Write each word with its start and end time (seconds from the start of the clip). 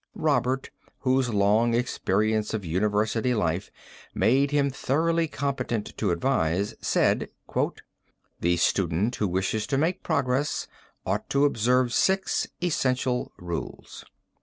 Robert, 0.15 0.71
whose 1.01 1.29
long 1.29 1.75
experience 1.75 2.55
of 2.55 2.65
university 2.65 3.35
life 3.35 3.69
made 4.15 4.49
him 4.49 4.71
thoroughly 4.71 5.27
competent 5.27 5.95
to 5.97 6.09
advise, 6.09 6.73
said: 6.81 7.29
"The 8.39 8.57
student 8.57 9.17
who 9.17 9.27
wishes 9.27 9.67
to 9.67 9.77
make 9.77 10.01
progress 10.01 10.67
ought 11.05 11.29
to 11.29 11.45
observe 11.45 11.93
six 11.93 12.47
essential 12.63 13.31
rules. 13.37 14.03